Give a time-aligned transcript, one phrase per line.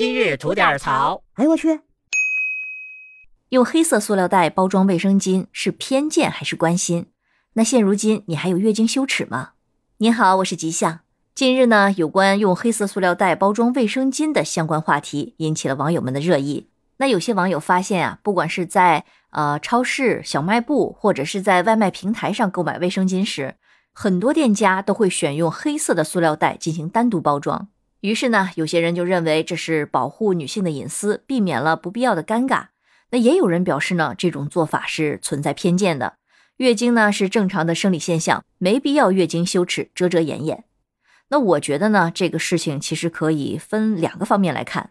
[0.00, 1.22] 今日吐点槽。
[1.34, 1.80] 哎呦我去！
[3.50, 7.10] 用黑色塑料袋包装卫生巾是偏见还是关心？
[7.52, 9.50] 那现如今你还有月经羞耻吗？
[9.98, 11.00] 您好，我是吉祥。
[11.34, 16.70] 近日呢，有关用黑色塑料袋包装卫生巾的相关话题引起了网友们的热议。
[16.96, 23.56] 那有些网友发现啊，不管是在呃超市、小卖部，或者是在外卖平台上购买卫生巾时，
[23.92, 27.68] 很多店家都会选用黑色的塑料袋进行单独包装。
[28.00, 32.68] 于是呢，有些人就认为这是保护女性的隐私，避免了不必要的尴尬。
[33.10, 36.14] 那也有人表示呢，这种做法是存在偏见的。
[36.56, 40.64] 月经呢是正常的生理现象，没必要月经羞耻、遮遮掩掩。
[41.28, 44.90] 那我觉得呢，这个事情其实可以分两个方面来看。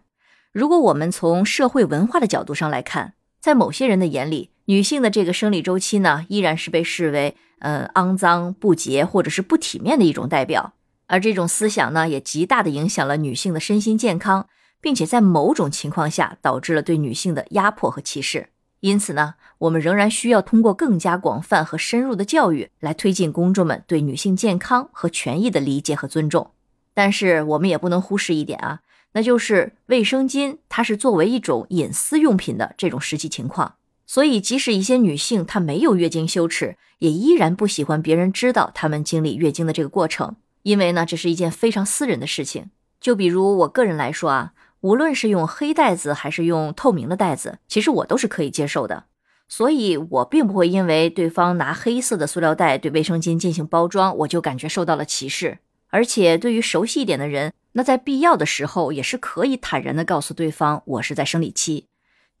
[0.52, 10.74] 如果我们从社会文化的角度上来看，在某些人的眼里，女性的这个生理周期呢，依然是被视为呃肮脏、不洁或者是不体面的一种代表，
[11.10, 14.46] 而这种思想呢，也极大的影响了女性的身心健康，
[14.80, 18.50] 并且在某种情况下导致了对女性的压迫和歧视。
[18.78, 26.52] 因此呢，我们仍然需要通过更加广泛和深入的教育，来推进公众们对女性健康和权益的理解和尊重。
[26.94, 28.80] 但是，我们也不能忽视一点啊。
[29.14, 33.74] 那就是卫生巾，它是作为一种隐私用品的这种实际情况。
[34.06, 42.70] 所以，即使一些女性她没有月经羞耻，也依然不喜欢别人知道她们经历月经的这个过程，因为呢，这是一件非常私人的事情。
[43.00, 49.04] 就比如我个人来说啊，无论是用黑袋子还是用透明的袋子，其实我都是可以接受的。
[49.48, 55.58] 所以，我并不会因为对方拿黑色的塑料袋对卫生巾进行包装，我就感觉受到了歧视。
[55.88, 61.88] 而且，对于熟悉一点的人，那在必要的时候也是可以坦然的告诉对方我是在生理期。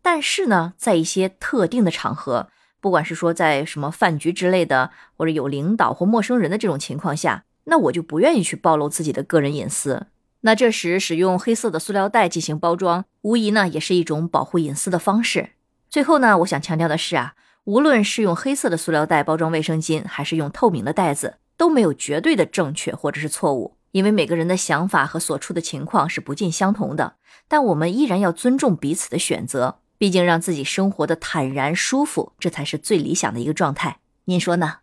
[0.02, 2.48] 但是呢，在一些特定的场合，
[2.80, 10.06] 不管是说在什么饭局之类的，或者有领导或陌生人的这种情况下，那我就不愿意去暴露自己的个人隐私。
[10.40, 15.50] 那这时使用黑色的塑料袋进行包装，无疑呢也是一种保护隐私的方式。
[15.88, 21.36] 最后呢，我想强调的是啊，无论是用黑色的塑料袋包装卫生巾，还是用透明的袋子。
[21.56, 27.16] 都没有绝对的正确或者是错误，因为每个人的想法和所处的情况是不尽相同的。
[27.48, 33.98] 但我们依然要尊重彼此的选择，毕竟让自己生活的坦然舒服，这才是最理想的一个状态。
[34.24, 34.76] 您说呢？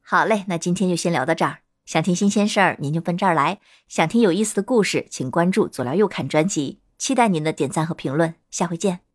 [0.00, 1.58] 好嘞，那今天就先聊到这儿。
[1.84, 6.80] 想听新鲜事儿，您就奔这儿来；想听有意思的故事，请关注左聊右侃专辑。
[6.96, 9.11] 期待您的点赞和评论，下回见。